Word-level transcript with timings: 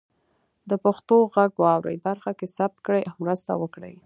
د 0.69 0.71
پښتو 0.83 1.15
غږ 1.35 1.51
واورئ 1.63 1.97
برخه 2.07 2.31
کې 2.39 2.47
ثبت 2.55 2.79
کړئ 2.85 3.01
او 3.09 3.15
مرسته 3.23 3.51
وکړئ. 3.61 3.95